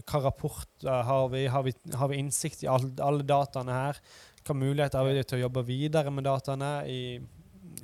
hva 0.01 0.23
rapporter 0.25 1.05
har 1.07 1.29
vi? 1.31 1.45
Har 1.47 1.63
vi, 1.63 1.75
har 1.93 2.11
vi 2.11 2.19
innsikt 2.19 2.65
i 2.65 2.71
all, 2.71 2.89
alle 2.99 3.23
dataene 3.23 3.77
her? 3.77 4.01
Hva 4.45 4.57
muligheter 4.57 4.99
har 4.99 5.07
vi 5.07 5.23
til 5.23 5.39
å 5.39 5.45
jobbe 5.45 5.65
videre 5.69 6.11
med 6.13 6.27
dataene 6.27 6.73
i, 6.91 6.99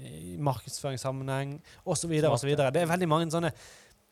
i 0.02 0.36
markedsføringssammenheng 0.38 1.56
osv. 1.86 2.12
Det 2.20 2.84
er 2.84 2.92
veldig 2.92 3.10
mange 3.10 3.32
sånne 3.34 3.54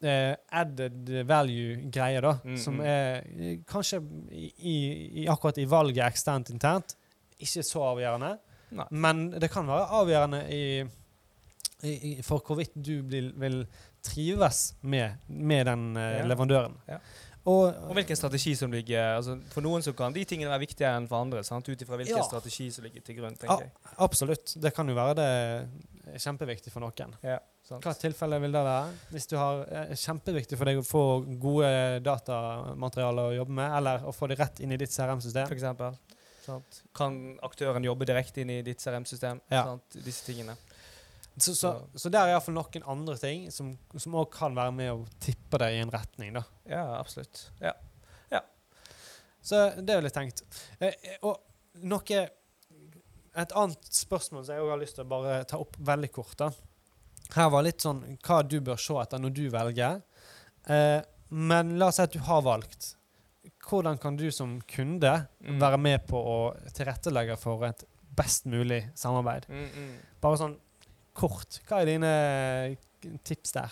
eh, 0.04 0.36
added 0.52 1.10
value-greier 1.28 2.22
da, 2.22 2.34
Mm, 2.44 2.58
som 2.58 2.78
mm. 2.80 2.86
er 2.86 3.24
eh, 3.40 3.58
kanskje 3.68 4.00
i, 4.32 4.76
i, 5.24 5.28
akkurat 5.28 5.58
i 5.58 5.66
valget 5.70 6.06
eksternt 6.08 6.50
internt 6.54 6.96
ikke 7.40 7.64
så 7.64 7.84
avgjørende, 7.94 8.34
Nei. 8.76 8.86
men 8.92 9.30
det 9.40 9.50
kan 9.52 9.66
være 9.68 9.86
avgjørende 10.02 10.42
i, 10.52 10.64
i, 11.88 12.22
for 12.26 12.44
hvorvidt 12.44 12.74
du 12.76 13.02
vil, 13.08 13.32
vil 13.40 13.62
trives 14.04 14.74
med, 14.82 15.18
med 15.28 15.66
den 15.70 15.86
eh, 15.98 16.18
Ja. 16.20 16.26
leverandøren. 16.28 16.76
Ja. 16.88 17.00
Og, 17.50 17.72
Og 17.88 17.94
hvilken 17.96 18.16
strategi 18.20 18.52
som 18.56 18.72
ligger 18.72 19.16
altså 19.16 19.38
For 19.54 19.64
noen 19.64 19.82
så 19.82 19.94
kan 19.96 20.12
de 20.14 20.26
tingene 20.28 20.52
være 20.52 20.60
viktigere 20.68 20.98
enn 21.00 21.08
for 21.08 21.24
andre. 21.24 21.40
sant? 21.48 21.70
Ut 21.72 21.82
ifra 21.82 21.96
hvilken 21.98 22.18
Ja. 22.20 22.24
strategi 22.28 22.68
som 22.72 22.84
ligger 22.84 23.02
til 23.02 23.16
grunn. 23.16 23.36
Tenker 23.40 23.64
jeg. 23.64 23.72
absolutt. 23.98 24.54
Det 24.62 24.74
kan 24.76 24.88
jo 24.92 24.94
være 24.98 25.16
det 25.16 25.28
er 25.30 26.20
kjempeviktig 26.20 26.72
for 26.74 26.84
noen. 26.84 27.16
Ja, 27.24 27.38
sant. 27.70 27.86
Hva 27.86 27.94
tilfelle 27.98 28.40
vil 28.44 28.56
det 28.56 28.62
være? 28.66 28.94
Hvis 29.14 29.28
du 29.32 29.36
har 29.40 29.64
eh, 29.68 29.96
kjempeviktig 29.98 30.60
for 30.60 30.70
deg 30.70 30.82
å 30.82 30.86
få 30.86 31.04
gode 31.42 31.72
datamaterialer 32.06 33.32
å 33.32 33.36
jobbe 33.40 33.58
med, 33.62 33.76
eller 33.80 34.08
å 34.10 34.14
få 34.16 34.30
det 34.32 34.40
rett 34.42 34.62
inn 34.66 34.76
i 34.76 34.80
ditt 34.82 34.94
CRM-system. 34.94 35.52
eksempel. 35.56 36.00
Sant? 36.46 36.82
Kan 36.98 37.20
aktøren 37.46 37.86
jobbe 37.86 38.08
direkte 38.10 38.44
inn 38.44 38.54
i 38.58 38.62
ditt 38.66 38.82
CRM-system? 38.84 39.44
Ja. 39.54 39.66
Sant? 39.74 40.00
Disse 40.06 40.26
tingene. 40.32 40.58
Så, 41.40 41.54
så, 41.56 41.76
så 41.96 42.10
der 42.12 42.26
er 42.26 42.34
iallfall 42.34 42.58
noen 42.58 42.84
andre 42.90 43.14
ting 43.22 43.46
som 43.54 44.18
òg 44.20 44.34
kan 44.34 44.58
være 44.58 44.74
med 44.76 44.90
å 44.92 45.06
tippe 45.24 45.62
deg 45.62 45.78
i 45.78 45.84
en 45.86 45.94
retning. 45.94 46.34
da. 46.36 46.44
Ja, 46.68 46.82
absolutt. 46.98 47.46
Ja. 47.64 47.78
Så 49.50 49.62
det 49.82 49.96
er 49.96 50.04
litt 50.04 50.16
tenkt. 50.18 50.44
Eh, 50.80 50.94
eh, 50.94 51.16
og 51.26 51.40
noe 51.90 52.26
Et 53.40 53.54
annet 53.56 53.88
spørsmål 53.94 54.44
som 54.44 54.56
jeg 54.56 54.64
også 54.64 54.72
har 54.74 54.80
lyst 54.82 54.96
til 54.98 55.06
å 55.06 55.10
bare 55.10 55.36
ta 55.48 55.60
opp 55.62 55.78
veldig 55.86 56.10
kort. 56.12 56.36
da. 56.38 56.50
Her 57.36 57.50
var 57.54 57.64
litt 57.64 57.84
sånn 57.86 58.00
hva 58.26 58.40
du 58.48 58.60
bør 58.66 58.80
se 58.82 58.96
etter 59.02 59.22
når 59.22 59.34
du 59.38 59.44
velger. 59.54 60.02
Eh, 60.70 61.02
men 61.30 61.76
la 61.78 61.88
oss 61.92 62.00
si 62.00 62.06
at 62.08 62.14
du 62.16 62.20
har 62.26 62.42
valgt. 62.42 62.96
Hvordan 63.70 64.00
kan 64.02 64.16
du 64.18 64.32
som 64.34 64.60
kunde 64.68 65.28
Mm. 65.46 65.60
være 65.62 65.78
med 65.78 66.08
på 66.08 66.18
å 66.18 66.38
tilrettelegge 66.74 67.38
for 67.38 67.64
et 67.68 67.84
best 68.18 68.46
mulig 68.50 68.90
samarbeid? 68.98 69.46
Mm, 69.50 69.70
mm. 69.76 69.94
Bare 70.22 70.38
sånn 70.42 70.58
kort. 71.14 71.60
Hva 71.68 71.82
er 71.82 71.86
dine 71.86 72.78
tips 73.24 73.52
der? 73.54 73.72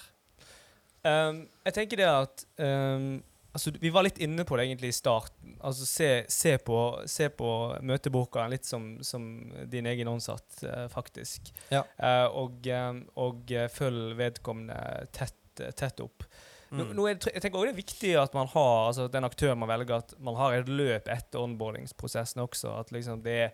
Um, 1.04 1.48
jeg 1.66 1.74
tenker 1.74 1.98
det 1.98 2.08
at 2.08 2.46
um, 2.60 3.24
altså, 3.54 3.72
Vi 3.82 3.90
var 3.94 4.04
litt 4.08 4.18
inne 4.24 4.46
på 4.48 4.58
det 4.58 4.66
egentlig 4.68 4.92
i 4.94 4.98
starten. 4.98 5.56
Altså, 5.62 5.86
se, 5.86 6.10
se, 6.30 6.58
på, 6.58 6.80
se 7.10 7.30
på 7.30 7.52
møteboka 7.86 8.48
litt 8.52 8.66
som, 8.66 8.98
som 9.06 9.24
din 9.72 9.86
egen 9.86 10.08
ansatt, 10.12 10.64
eh, 10.64 10.88
faktisk. 10.94 11.54
Ja. 11.74 11.84
Eh, 11.98 12.26
og, 12.28 12.68
um, 12.68 13.02
og 13.16 13.52
eh, 13.52 13.70
følg 13.72 14.16
vedkommende 14.20 15.08
tett, 15.16 15.38
tett 15.76 16.04
opp. 16.06 16.24
Nå, 16.70 16.84
Mm. 16.84 16.90
nå 16.98 17.04
er 17.08 17.16
det, 17.16 17.32
jeg 17.32 17.42
tenker 17.46 17.62
også 17.62 17.70
det 17.70 17.72
er 17.72 17.78
viktig 17.80 18.10
at 18.20 18.34
man 18.36 18.50
har 18.52 18.88
altså 18.90 19.06
den 19.08 19.24
aktøren 19.24 19.60
man 19.62 19.70
velger, 19.72 20.02
at 20.04 20.10
man 20.20 20.36
har 20.36 20.52
et 20.58 20.68
løp 20.68 21.08
etter 21.08 21.40
onboardingsprosessen 21.40 22.42
også. 22.44 22.74
At 22.82 22.92
liksom 22.92 23.22
det 23.24 23.36
er 23.46 23.54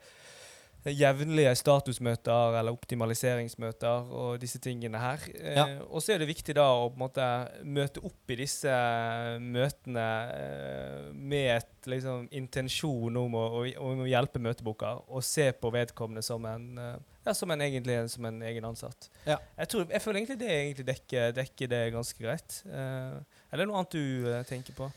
jevnlige 0.92 1.54
statusmøter 1.56 2.58
eller 2.60 2.75
optimaliseringsmøter 2.75 4.10
og 4.12 4.42
disse 4.42 4.60
tingene 4.60 5.00
her. 5.00 5.24
Eh, 5.36 5.56
Ja. 5.56 5.66
og 5.88 6.02
så 6.04 6.13
er 6.13 6.18
det 6.20 6.28
viktig 6.28 6.56
da 6.56 6.66
å 6.74 6.90
på 6.90 6.98
en 6.98 7.04
måte 7.06 7.28
møte 7.63 8.04
opp 8.04 8.30
i 8.34 8.36
disse 8.36 8.74
møtene 9.40 10.08
eh, 10.34 11.08
med 11.13 11.50
et 11.58 11.90
liksom 11.90 12.28
intensjon 12.32 13.18
om 13.18 13.36
å, 13.40 13.46
å, 13.62 13.63
om 13.84 14.04
å 14.04 14.10
hjelpe 14.10 14.40
møteboka, 14.44 14.96
og 15.08 15.24
se 15.24 15.50
på 15.56 15.72
vedkommende 15.74 16.24
som 16.25 16.46
en 16.50 16.70
eh, 16.78 16.96
ja, 17.24 17.32
som 17.34 17.52
en 17.56 17.62
egentlig 17.63 17.96
som 18.12 18.25
en 18.28 18.42
egen 18.44 18.66
ansatt. 18.68 19.08
Ja. 19.24 19.38
Jeg, 19.56 19.70
tror, 19.72 19.86
jeg 19.88 20.02
føler 20.04 20.20
egentlig 20.20 20.40
det 20.42 20.50
egentlig 20.52 20.86
dekker, 20.90 21.30
dekker 21.38 21.70
det 21.72 21.84
ganske 21.96 22.20
greit. 22.20 22.58
Eh, 22.68 23.16
er 23.54 23.62
det 23.62 23.68
noe 23.70 23.80
annet 23.80 23.96
du 23.96 24.28
eh, 24.34 24.44
tenker 24.50 24.75
på? 24.75 24.90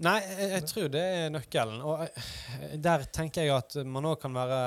Nei, 0.00 0.16
jeg, 0.24 0.50
jeg 0.54 0.66
tror 0.70 0.88
det 0.94 1.00
er 1.04 1.32
nøkkelen. 1.34 1.80
Og 1.84 2.04
eh, 2.06 2.76
der 2.80 3.04
tenker 3.12 3.44
jeg 3.44 3.52
at 3.56 3.76
man 3.84 4.06
òg 4.08 4.20
kan 4.22 4.32
være 4.36 4.60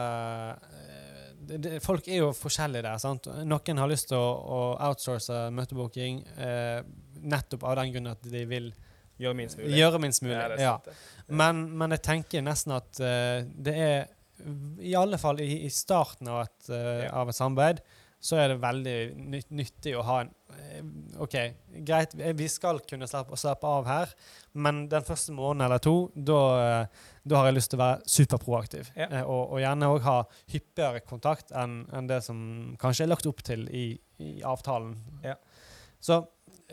eh, 0.53 1.21
det, 1.43 1.57
det, 1.65 1.71
Folk 1.83 2.07
er 2.07 2.21
jo 2.21 2.31
forskjellige 2.37 2.85
der. 2.85 2.99
sant? 3.01 3.27
Noen 3.49 3.81
har 3.81 3.89
lyst 3.91 4.11
til 4.11 4.19
å, 4.19 4.27
å 4.29 4.59
outsource 4.89 5.47
møtebooking 5.55 6.21
eh, 6.37 6.81
nettopp 7.23 7.65
av 7.67 7.79
den 7.81 7.93
grunn 7.95 8.11
at 8.13 8.23
de 8.29 8.43
vil 8.49 8.71
Gjøre 9.21 9.37
minst 9.37 9.57
mulig. 9.59 9.75
gjøre 9.77 9.99
minst 10.01 10.23
mulig. 10.25 10.35
Ja, 10.35 10.55
Ja. 10.59 10.77
Men, 11.29 11.59
men 11.77 11.93
jeg 11.95 12.01
tenker 12.03 12.41
nesten 12.43 12.73
at 12.75 12.97
uh, 12.99 13.45
det 13.45 13.73
er 13.79 14.07
I 14.83 14.95
alle 14.99 15.19
fall 15.21 15.37
i, 15.39 15.61
i 15.67 15.69
starten 15.71 16.27
av 16.33 16.41
et, 16.47 16.65
uh, 16.73 16.79
Ja. 17.05 17.11
av 17.21 17.29
et 17.31 17.37
samarbeid 17.37 17.79
så 18.23 18.37
er 18.39 18.53
det 18.53 18.61
veldig 18.63 18.93
nytt, 19.19 19.49
nyttig 19.51 19.93
å 19.99 20.03
ha 20.07 20.21
en 20.23 20.29
eh, 20.55 20.83
OK, 21.25 21.33
greit, 21.83 22.13
vi- 22.15 22.47
skal 22.47 22.79
kunne 22.87 23.07
slappe, 23.09 23.35
slappe 23.39 23.67
av 23.67 23.85
her, 23.89 24.13
men 24.55 24.85
den 24.91 25.03
første 25.03 25.33
måneden 25.35 25.65
eller 25.65 25.81
to, 25.83 25.95
da, 26.15 26.37
eh, 26.63 27.01
da 27.27 27.41
har 27.41 27.49
jeg 27.49 27.57
lyst 27.57 27.73
til 27.73 27.79
å 27.81 27.83
være 27.83 28.13
superproaktiv. 28.15 28.91
Ja. 28.95 29.09
Eh, 29.09 29.23
og, 29.27 29.51
og 29.57 29.59
gjerne 29.59 29.89
òg 29.91 30.05
ha 30.07 30.15
hyppigere 30.53 31.01
kontakt 31.05 31.51
enn 31.51 31.81
en 31.91 32.07
det 32.07 32.21
som 32.23 32.39
kanskje 32.79 33.03
er 33.07 33.11
lagt 33.11 33.27
opp 33.27 33.43
til 33.43 33.67
i, 33.75 33.85
i 34.23 34.31
avtalen. 34.47 34.95
Ja. 35.25 35.35
Så 35.99 36.21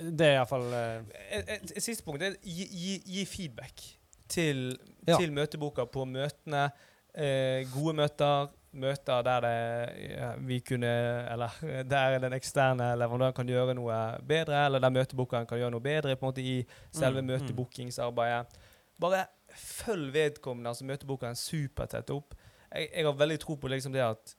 det 0.01 0.27
er 0.31 0.39
iallfall 0.39 0.71
eh. 0.73 1.67
Siste 1.83 2.05
punkt 2.07 2.23
er 2.25 2.39
gi, 2.47 2.69
gi, 2.71 2.95
gi 3.19 3.27
feedback 3.29 3.83
til, 4.31 4.71
Ja. 5.09 5.17
til 5.19 5.33
møteboka 5.35 5.89
på 5.91 6.07
møtene. 6.07 6.69
Eh, 7.11 7.65
gode 7.75 7.97
møter, 7.99 8.53
møter 8.73 9.23
der 9.27 9.41
det, 9.41 10.63
kunne 10.69 10.91
Eller 11.33 11.57
der 11.91 12.19
den 12.19 12.33
eksterne 12.33 12.93
leverandøren 12.99 13.35
kan 13.35 13.49
gjøre 13.49 13.75
noe 13.75 13.97
bedre, 14.27 14.65
eller 14.67 14.79
der 14.83 14.91
møtebookeren 14.95 15.47
kan 15.47 15.59
gjøre 15.59 15.71
noe 15.75 15.81
bedre 15.85 16.17
måte 16.23 16.43
i 16.43 16.61
selve 16.93 17.21
Mm, 17.23 17.27
mm. 17.27 17.33
møtebookingsarbeidet. 17.33 18.61
Bare 19.01 19.25
følg 19.57 20.13
vedkommende, 20.15 20.71
altså 20.71 20.85
møtebookeren 20.85 21.35
supertett 21.37 22.11
opp. 22.11 22.35
Jeg, 22.75 22.89
jeg 22.95 23.07
har 23.07 23.13
veldig 23.19 23.41
tro 23.41 23.57
på 23.57 23.69
liksom 23.69 23.93
det 23.93 24.05
at 24.07 24.37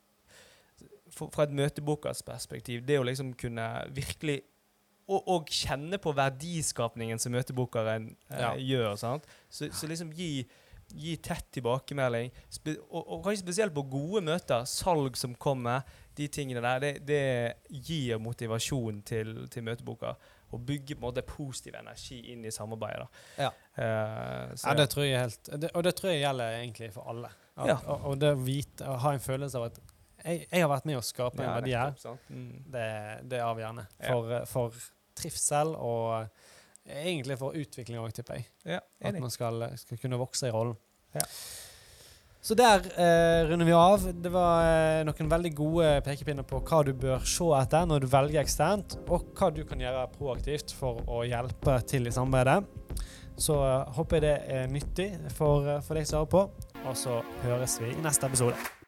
for, 1.12 1.28
Fra 1.34 1.44
et 1.44 1.52
møtebookers 1.52 2.24
perspektiv, 2.24 2.86
det 2.88 3.00
å 3.00 3.04
liksom 3.04 3.34
kunne 3.34 3.66
virkelig 3.92 4.42
og, 5.12 5.28
og 5.28 5.50
kjenne 5.52 5.98
på 6.00 6.14
verdiskapningen 6.16 7.20
som 7.20 7.34
møtebokeren 7.36 8.16
eh, 8.30 8.40
Ja. 8.40 8.54
gjør. 8.56 8.96
Så, 9.50 9.68
så 9.76 9.88
liksom 9.88 10.14
gi, 10.16 10.46
gi 10.98 11.16
tett 11.24 11.48
tilbakemelding. 11.56 12.32
Og, 12.90 13.00
og 13.02 13.24
kanskje 13.26 13.44
spesielt 13.44 13.74
på 13.76 13.84
gode 13.92 14.22
møter, 14.26 14.66
salg 14.70 15.18
som 15.20 15.36
kommer, 15.36 15.86
de 16.18 16.28
tingene 16.28 16.62
der, 16.64 16.80
det, 16.84 16.92
det 17.08 17.82
gir 17.88 18.20
motivasjon 18.20 19.02
til, 19.08 19.34
til 19.52 19.64
møteboka. 19.64 20.16
Og 20.52 20.66
bygger 20.68 20.98
på 20.98 21.00
en 21.00 21.06
måte 21.08 21.24
positiv 21.24 21.78
energi 21.80 22.18
inn 22.34 22.44
i 22.44 22.52
samarbeidet. 22.52 23.08
Ja. 23.40 23.52
Uh, 23.78 24.52
Ja, 24.66 24.74
det 24.76 24.90
tror 24.92 25.06
jeg 25.08 25.22
helt 25.22 25.48
det, 25.62 25.70
Og 25.80 25.86
det 25.88 25.94
tror 25.96 26.12
jeg 26.12 26.26
gjelder 26.26 26.58
egentlig 26.60 26.92
for 26.92 27.08
alle. 27.08 27.32
At, 27.56 27.68
Ja. 27.70 27.78
og, 27.86 28.06
og 28.12 28.20
det 28.20 28.34
å 28.36 28.40
vite, 28.42 28.88
å 28.88 28.98
ha 29.00 29.14
en 29.16 29.24
følelse 29.24 29.60
av 29.62 29.70
at 29.70 29.80
jeg, 30.22 30.46
jeg 30.52 30.62
har 30.62 30.70
vært 30.70 30.86
med 30.86 31.00
å 31.00 31.04
skape 31.06 31.42
en 31.42 31.56
verdi 31.56 31.72
her. 31.74 31.96
Mm. 32.30 32.50
det, 32.74 32.88
det 33.32 33.40
er 33.40 33.48
avgjørende. 33.48 33.86
For, 34.04 34.34
eh, 34.36 34.44
for 34.50 34.76
trivsel 35.18 35.74
og 35.78 36.28
egentlig 36.86 37.38
for 37.40 37.58
utvikling 37.58 38.00
òg, 38.02 38.14
tipper 38.16 38.40
jeg. 38.40 38.48
Ja, 38.78 38.80
At 39.02 39.20
man 39.20 39.34
skal, 39.34 39.68
skal 39.80 40.00
kunne 40.02 40.20
vokse 40.22 40.50
i 40.50 40.54
rollen. 40.54 40.78
Ja. 41.16 41.26
Så 42.42 42.56
der 42.58 42.82
eh, 42.98 43.44
runder 43.50 43.66
vi 43.66 43.74
av. 43.78 44.06
Det 44.18 44.32
var 44.34 44.66
eh, 44.66 45.04
noen 45.06 45.30
veldig 45.30 45.52
gode 45.54 45.92
pekepinner 46.08 46.48
på 46.48 46.64
hva 46.66 46.82
du 46.88 46.90
bør 46.98 47.22
se 47.30 47.46
etter 47.60 47.86
når 47.86 48.02
du 48.02 48.10
velger 48.10 48.42
eksternt, 48.42 48.98
og 49.14 49.30
hva 49.38 49.52
du 49.54 49.62
kan 49.70 49.84
gjøre 49.84 50.08
proaktivt 50.16 50.74
for 50.74 51.04
å 51.06 51.22
hjelpe 51.28 51.78
til 51.86 52.10
i 52.10 52.16
samarbeidet. 52.16 52.66
Så 53.38 53.62
eh, 53.62 53.94
håper 53.94 54.18
jeg 54.18 54.26
det 54.26 54.36
er 54.58 54.74
nyttig 54.74 55.10
for, 55.38 55.70
eh, 55.70 55.82
for 55.86 56.02
deg 56.02 56.10
som 56.10 56.24
hører 56.24 56.34
på, 56.34 56.46
og 56.82 56.98
så 56.98 57.22
høres 57.46 57.78
vi 57.84 57.94
i 57.94 58.02
neste 58.02 58.26
episode. 58.26 58.81